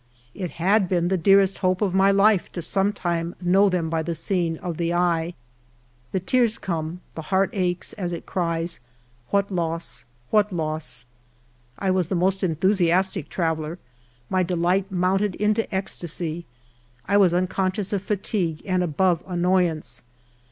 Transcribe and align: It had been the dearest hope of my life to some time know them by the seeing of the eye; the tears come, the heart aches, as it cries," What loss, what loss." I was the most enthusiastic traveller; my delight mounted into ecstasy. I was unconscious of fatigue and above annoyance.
It 0.33 0.49
had 0.59 0.89
been 0.89 1.09
the 1.09 1.15
dearest 1.15 1.59
hope 1.59 1.79
of 1.79 1.93
my 1.93 2.09
life 2.09 2.51
to 2.53 2.61
some 2.63 2.91
time 2.91 3.35
know 3.39 3.69
them 3.69 3.87
by 3.87 4.01
the 4.01 4.15
seeing 4.15 4.57
of 4.57 4.77
the 4.77 4.95
eye; 4.95 5.35
the 6.11 6.19
tears 6.19 6.57
come, 6.57 7.01
the 7.13 7.21
heart 7.21 7.51
aches, 7.53 7.93
as 7.93 8.11
it 8.11 8.25
cries," 8.25 8.79
What 9.29 9.51
loss, 9.51 10.03
what 10.31 10.51
loss." 10.51 11.05
I 11.77 11.91
was 11.91 12.07
the 12.07 12.15
most 12.15 12.43
enthusiastic 12.43 13.29
traveller; 13.29 13.77
my 14.27 14.41
delight 14.41 14.91
mounted 14.91 15.35
into 15.35 15.71
ecstasy. 15.71 16.47
I 17.05 17.15
was 17.17 17.31
unconscious 17.31 17.93
of 17.93 18.01
fatigue 18.01 18.63
and 18.65 18.81
above 18.81 19.21
annoyance. 19.27 20.01